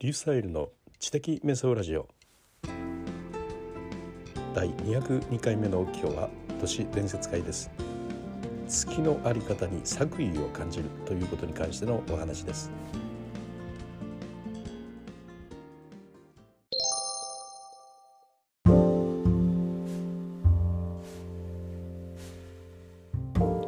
[0.00, 0.68] リュースタイルの
[1.00, 2.06] 知的メソラジオ。
[4.54, 7.68] 第202回目の今日は都市伝説会です。
[8.68, 12.70] 月のあり方に作為を感じるということに関してのお話です。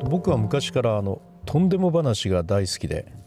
[0.08, 3.19] 僕は昔からあのとんでも話が大好きで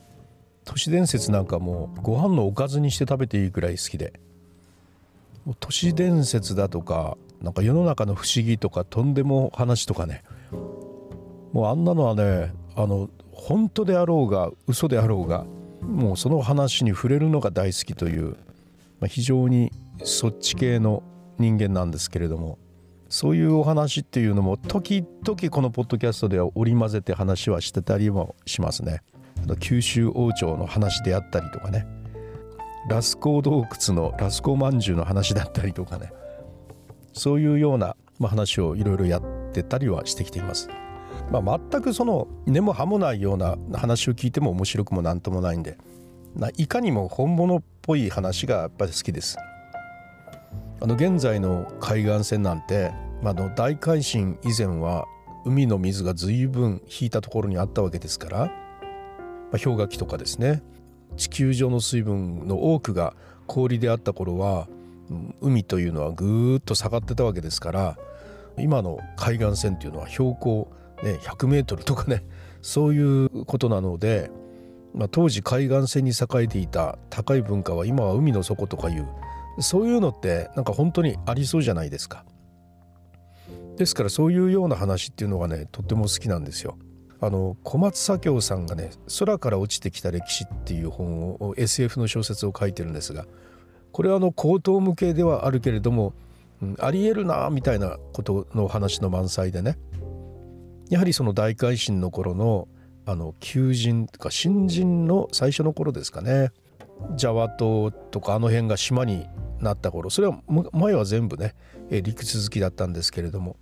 [0.65, 4.19] 都市伝説なんかもうご飯のおかずにして食べていいくらい好きで
[5.59, 10.23] 都市伝説だとかなんか世の中の不思議とかとんでも話とかね
[11.51, 15.45] もうあんなのはねあの本当であろうが嘘であろうが
[15.81, 18.37] もうその話に触れるのが大好きという、
[18.99, 19.71] まあ、非常に
[20.03, 21.03] そっち系の
[21.37, 22.57] 人間なんですけれども
[23.09, 29.03] そういうお話っていうのも時々このポッドキャストでは織り交ぜて話はしてたりもしますね。
[29.59, 31.85] 九州王朝の話であったりとかね
[32.89, 36.11] ラスコー洞窟のラスコーまんじゅうの話だったりとかね
[37.13, 40.69] そういうような、話をいろいろやってたりはしてきています。
[41.31, 45.77] まあ、全くその根も葉もないような話を聞いても面白くも何ともないんで
[46.57, 49.37] いかにも本物っぽい話がやっぱり好きです。
[50.81, 52.91] あの現在の海岸線なんて、
[53.21, 55.05] まあ、の大海進以前は
[55.45, 58.51] 海の水が随分引いたところにあったわけですから
[59.53, 60.63] まあ、氷河期とかですね
[61.15, 63.15] 地球上の水分の多くが
[63.45, 64.67] 氷であった頃は
[65.41, 67.97] 海というのはぐーっと下がってたわけですから
[68.57, 70.71] 今の海岸線というのは標高、
[71.03, 72.23] ね、100メートルとかね
[72.63, 74.31] そういうことなので、
[74.95, 79.07] まあ、当時海岸線に栄えていた高い文化は今は海の底とかいう
[79.59, 82.25] そういうのってなんか本当にありそうじゃないですか。
[83.77, 86.77] ですからそういうような話っていうのがねとっても好きなんですよ。
[87.25, 93.25] あの小松左京さんがね「空から落ちてきた歴史」っていう本を SF の小説を書いてるんですが
[93.93, 96.13] これはあの高等無形ではあるけれども、
[96.61, 99.77] うん、ありえるなみたいなことの話の満載でね
[100.89, 102.67] やはりその大改新の頃の
[103.05, 106.51] あの求人とか新人の最初の頃ですかね
[107.15, 109.27] ジャワ島とかあの辺が島に
[109.59, 110.39] なった頃それは
[110.73, 111.53] 前は全部ね
[111.89, 113.55] 陸続きだったんですけれども、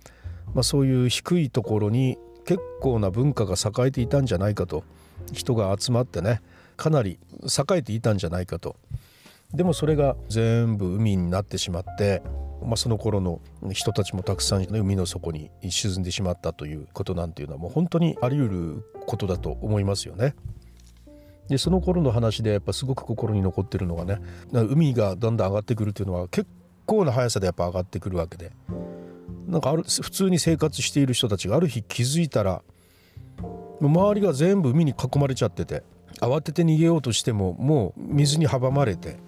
[0.54, 4.84] まあ、そういう低いところに結構な文化が栄えていたんじゃないかと。
[5.32, 6.40] 人が集まってね
[6.76, 8.76] かなり栄えていたんじゃないかと。
[9.54, 12.22] でもそれが全部海になってしまって、
[12.64, 13.40] まあ、その頃の
[13.72, 20.34] 人たちもたくさん、海の底に沈んでしまったということなんていうのはもう本当にあり得ることだと思いますよね。
[21.48, 24.20] でその頃の話でやっぱすごく心に残ってるのがね
[24.52, 26.48] 海がだんだん上がってくるというのは結
[26.86, 28.52] 構な速さでやっぱ上がってくるわけで。
[29.52, 32.62] なんかある普通に生活している人たちがある日気づいたら
[33.82, 35.82] 周りが全部海に囲まれちゃってて
[36.20, 39.18] 慌てて逃げようとしてももう水に阻まれて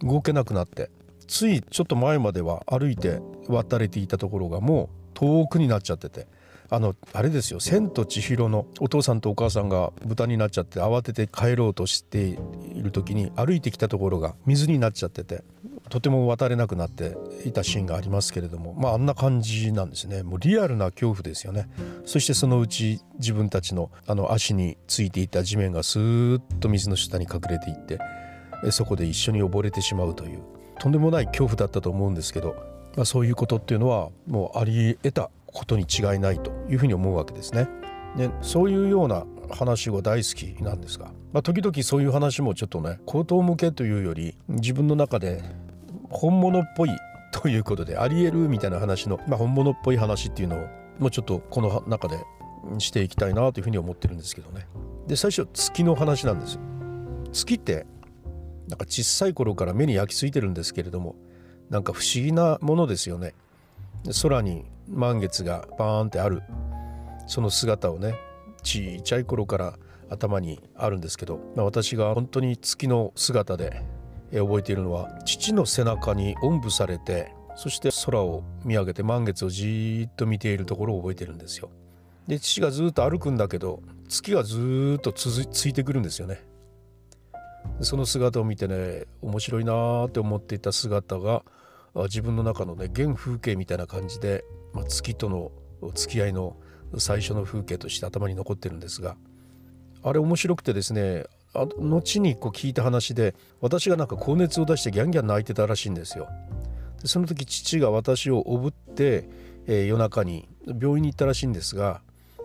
[0.00, 0.90] 動けなくなって
[1.26, 6.26] ついちょっと前までは歩いて渡れていたところがもう遠くになっちゃってて
[6.70, 12.38] あのあれですよ「千と千尋」のお父さんとお母さんが豚になっちゃって慌てて帰ろうとして
[12.74, 15.44] いる時に歩いてきたところが水になっちゃってて
[15.88, 21.68] とても渡れなくなっていたシーンがありますけれどもまああんな感じなんですねもうリアルな恐怖ですよね
[22.04, 27.98] そしてそのうち自分たちのあの足についていた地面がスーッと水の下に隠れていって
[28.70, 30.42] そこで一緒に溺れてしまうという
[30.78, 32.54] とんでもない恐怖だったと思うんですけど、
[32.96, 37.68] まあ、そういうことっていうのはもうあり得たことに違いないというふうに思うわけですね。
[38.16, 45.42] でそういうような話が大好きなんですが、まあ、時々そういう話もちょっとね口頭向けというより自分の中で
[46.10, 46.90] 本物っぽい
[47.32, 50.66] ということでありえるみたいな話の、まあ、本物っぽい話っていうのを
[50.98, 52.18] もうちょっとこの中で
[52.78, 54.66] していきたいなというふうに思ってるんですけどね。
[55.06, 56.58] で最初月の話なんです。
[57.32, 57.86] 月って
[58.68, 61.16] なんか小さい頃から目に焼き付いてるんですけれども
[61.70, 63.34] なんか不思議なものですよね。
[64.22, 66.42] 空に満月がバーンってある
[67.26, 68.14] その姿をね
[68.62, 69.78] ちっちゃい頃から
[70.10, 73.82] 頭にあるんですけど、まあ、私が本当に月の姿で
[74.32, 81.70] 覚えているのは父の背中におんぶされてそして空を見上げて満月をじーっと見ているところを覚えているんですよ。
[82.26, 86.46] で父がずっと歩くんだけど月がずっとついてくるんですよね。
[87.80, 91.42] その姿を見てね面白いなーって思っていた姿が
[91.94, 95.52] 自分の中のね原風景みたいな感じで、まあ、月との
[95.94, 96.56] 付き合いの
[96.96, 99.16] 最初の風景として頭に残ってるんですが
[100.02, 101.24] あれ面白くてですね
[101.62, 106.28] あ後にこう聞いた話で私がなんか高熱を出してギャンギャン泣いてたらしいんですよ。
[107.02, 109.28] でその時父が私をおぶって、
[109.66, 112.00] えー、夜中に病院に行ったらしいんですが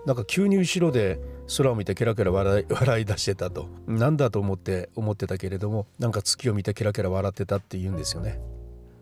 [0.05, 1.19] なんか急に後ろで
[1.57, 3.67] 空を見てケラケラ笑い 笑い出してたと。
[3.87, 8.41] なんだと思って思ってたけれどもなんか月を見てケラケラ笑ってたって言うんですよね。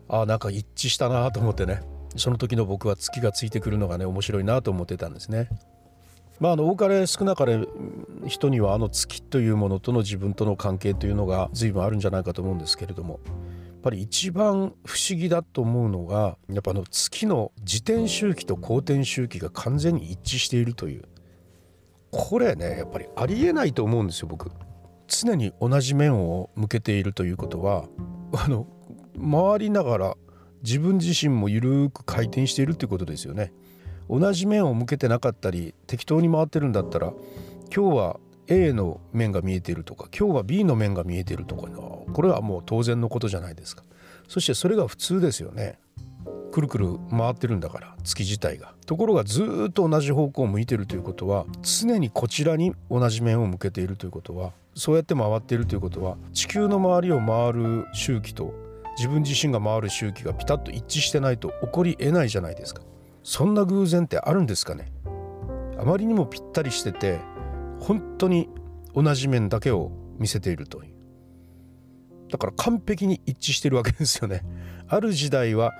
[0.08, 1.82] ああなんか一致したなと思ってね。
[2.18, 5.50] その時の僕は月がついてくるのがね面白いなと思ってたんですね。
[6.42, 7.60] まあ、あの多かれ少なかれ
[8.26, 21.04] 人にはあの月というものとの自分との関係というのが随分あるんじゃないかと思うんですけれどもやっぱり一番不思議だと思うのがやっぱあの月の自転周期と公転周期が完全に一致しているという
[22.10, 24.50] これねやっぱりありえないと思うんですよ僕。
[25.08, 27.86] 常に同じ面を向けているということは
[28.34, 28.66] あの
[29.16, 30.18] 回りながら
[30.64, 33.54] 自分自身も緩く回転しているということですよね。
[34.12, 37.14] 同じ面を向けてなかったり適当に回ってるんだったら
[37.74, 43.84] 今日は A の面が見えているとか今日は B の面が見えているとかこれはもう当然のことじゃないですか。
[44.28, 45.80] そしてそれが普通ですよね。
[46.52, 48.74] くるくる回ってるんだから月自体が。
[48.86, 58.54] ところがずっと同じ方向を向いてるということは常にこちらに同じ面を向けているということはそうやって回っているということは地球の周りを回る周期と
[58.98, 62.82] 自分自身が回る周期がピタッと一致してないと起こりえないじゃないですか。
[63.24, 64.92] そんな偶然ってあるんですかね？
[65.80, 67.20] あまりにもぴったりしてて
[67.80, 68.50] 本当に
[68.94, 70.96] 同じ面だけを見せているという。
[72.30, 74.44] だから完璧に一致してるわけですよね。
[74.88, 75.72] ある時代は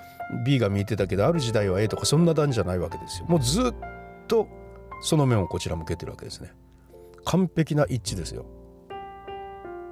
[0.46, 3.26] B が見えてたけどある時代は A とかそんな段じゃないわけですよ。
[3.28, 3.74] もうずっ
[4.28, 4.48] と
[5.02, 6.52] その面をこちら向けてるわけですね。
[7.24, 8.46] 完璧な一致ですよ。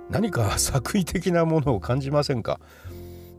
[0.09, 2.59] 何か作為的なものを感じませんか？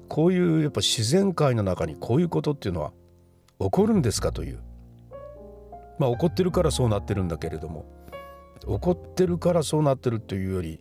[0.09, 2.93] こういうやっぱ自然界の中にこういうことっていうのは
[3.61, 4.61] 起こるんですかという。
[5.99, 7.85] まあ起こってるからそうなってるんだけれども。
[8.61, 10.81] 起こってるからそうなってるというより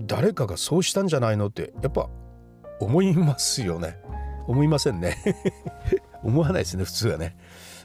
[0.00, 2.08] 誰かがそうしたんじゃないのってやっぱ
[2.80, 3.98] 思いますよね。
[4.46, 5.16] 思いませんね。
[6.22, 7.36] 思わないですね普通はね。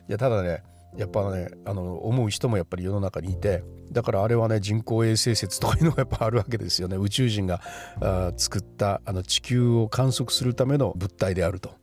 [0.10, 0.64] いやただね
[0.98, 6.98] やっぱねあの思う人もやっぱり世の中にいてだからあれはね人工衛星説とかいうのが やっぱあるわけですよね。
[6.98, 7.62] 宇宙人が
[8.02, 11.76] あ作ったあの地球を観測するための物体であると。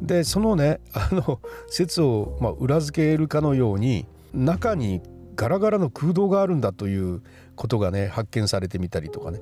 [0.00, 5.02] でそのねあの説を、まあ、裏付けるかのように中に
[5.34, 7.22] ガラガラの空洞があるんだという
[7.56, 9.40] ことがね発見されてみたりとかね。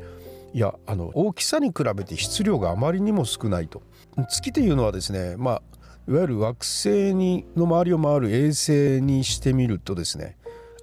[0.53, 3.83] いやあの大きさに比べて質量があまりにも少ないと。
[4.31, 5.63] 月というのはですねまあ
[6.09, 10.37] いわゆる惑星にの周りを回る衛星にしてみるとですね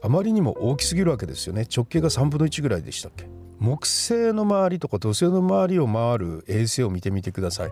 [0.03, 1.65] あまりにも大きすぎるわけですよね。
[1.73, 3.25] 直径が3分の1ぐらいでしたっけ。
[3.59, 7.71] 木星の周りとか土星の周りを回る衛星を見てみてください。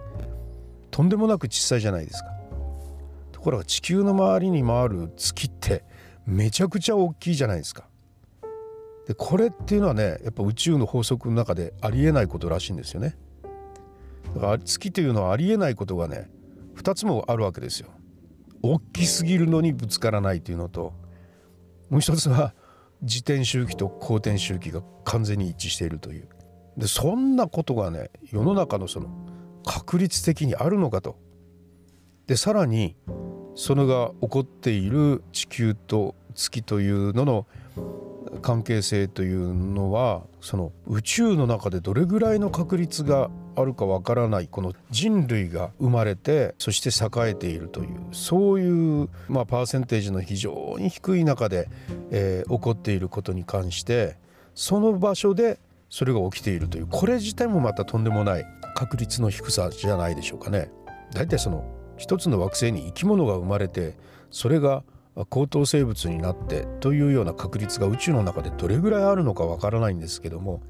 [0.91, 2.29] とんでもなく小さいじゃないですか。
[3.31, 5.83] ところが地球の周りに回る月って
[6.27, 7.85] めちゃくちゃ大きいじゃないですか。
[9.07, 13.17] でこれっていうのはねやっぱ宇宙の法則の中でありえないことらしいんですよね。
[14.35, 16.29] だから月というのはありえないことがね
[16.75, 17.89] 2つもあるわけですよ。
[18.61, 20.93] 大きすぎるのにぶつからないというのと
[21.89, 22.53] もう一つは
[23.01, 26.29] 自転周期と公転周期が完全に一致しているという。
[26.77, 29.09] でそんなことがね世の中のその
[29.65, 31.17] 確率的にあるのかと。
[32.27, 32.95] でさらに
[33.55, 37.47] それが起こっている地球と月というのの
[38.41, 51.67] 関係性というのはその宇宙の中でどれぐらいの確率があるかわからないこの人類が生まれてそして栄えているというそういう、まあ、パーセンテージの非常に低い中で、
[52.11, 54.15] えー、起こっていることに関して
[54.55, 55.59] その場所で
[55.89, 58.45] それが起きているというこれ自体もまたとんでもない
[58.81, 60.71] 確率の低さじゃないでしょうかね。
[61.13, 61.63] だいたいその
[61.97, 63.95] 一つの惑星に生き物が生まれて
[64.31, 64.83] それが
[65.29, 70.63] 高等生物になってというような確率が宇宙の中でどれぐらいあるのかわからないんですけども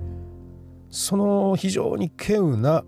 [0.89, 2.83] その非常に稀有な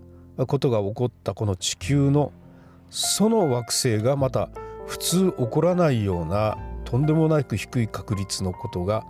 [0.45, 2.33] ことが起こったこの地球の
[2.89, 4.49] その惑星がまた
[4.87, 9.05] 普通起こらないようなとんでもなく低い確率のことが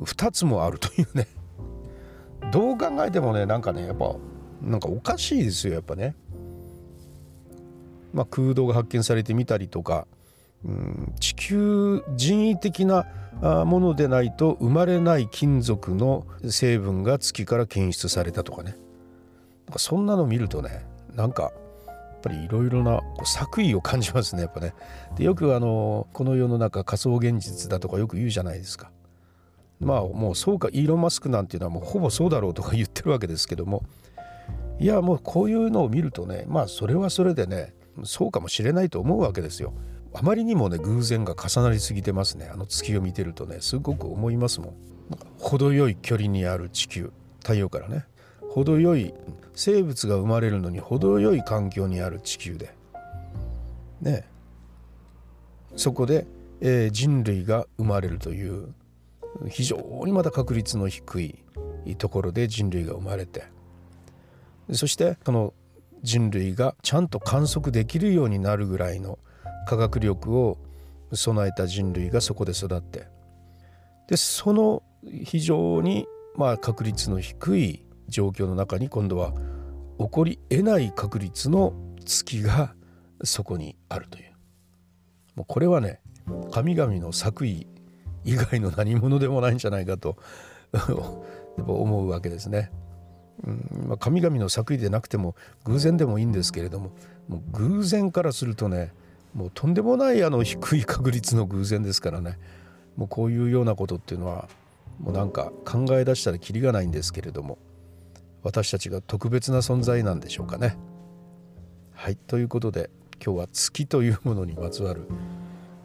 [0.00, 1.28] 2つもあるというね
[2.50, 4.16] どう考えてもねなんかねやっぱ
[4.64, 6.14] なんかおかしいですよやっぱね。
[8.12, 10.06] まあ、空洞が発見されてみたりとか、
[10.64, 13.06] うん、地球人為的な
[13.64, 18.76] ものでないと生まれない金属の成分が月から検出されたとかね
[19.66, 24.72] なんかそんなの見るとねなんかやっぱりいろいろな作為を感じますねやっぱね。
[25.16, 28.90] でよくあのこの世の中仮想現実だとかよく言うじゃないですか。
[29.80, 33.82] まあもうそうかイーロン・マスクなんていうのはもうほぼそうだろうとか言ってるわけですけども
[34.78, 39.72] いやもうこういうのを見るとねまあそれはそれでねそうかもしれないと思うわけですよ。
[40.16, 42.48] あまりにもね偶然が重なりすぎてますね。
[42.52, 44.74] あの月を見てるとねすごく思いますもん。
[45.38, 47.12] 程よい距離にある地球。
[47.40, 48.04] 太陽からね。
[48.48, 49.12] 程よい
[49.54, 52.74] 生物が生まれるのに程よい環境にある地球で。
[54.00, 54.24] ね。
[55.76, 56.26] そこで、
[56.60, 58.72] えー、人類が生まれるという
[59.48, 61.36] 非常にまだ確率の低い
[61.98, 63.53] ところで人類が生まれて。
[64.72, 65.54] そしてその
[66.02, 69.18] 人類がちゃんと観測できるようになるぐらいの
[69.66, 70.58] 科学力を
[71.12, 73.08] 備えた人類がそこで育って
[74.08, 74.82] でその
[75.24, 76.06] 非常に
[76.36, 79.32] まあ確率の低い状況の中に今度は
[79.98, 81.72] 起こり得ない確率の
[82.04, 82.74] 月が
[83.22, 84.32] そこにあるという
[85.36, 86.00] もうこれはね
[86.50, 87.66] 神々の作為
[88.24, 90.16] 以外の何者でもないんじゃないかと
[91.56, 92.70] 思うわけですね。
[93.42, 96.92] うんまあ、神々の作為でなくても偶然でもいいんですけれども
[97.28, 98.92] もう偶然からするとね
[99.34, 102.38] もうとんでもないあの低い確率の偶然ですからね
[102.96, 104.48] もうこういうようなことっていうのは
[105.00, 107.58] もうなんか考え出したらきりがないんですけれども
[108.42, 110.76] 私たちが特別な存在なんでしょうかね。
[111.94, 112.90] はいということで
[113.24, 115.08] 今日は月というものにまつわる、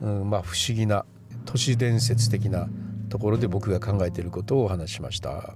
[0.01, 1.05] うん、まあ不思議な
[1.45, 2.67] 都市伝説的な
[3.09, 5.55] ところで僕が考えていることをお話ししました。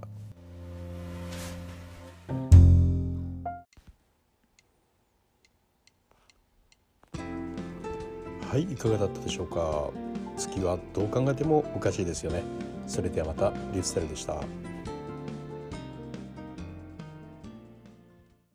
[8.54, 9.90] はいいかがだったでしょうか？
[10.38, 12.44] 月はどう考えてもおかしいですよね。
[12.86, 14.44] それではまたリュースタイルでした。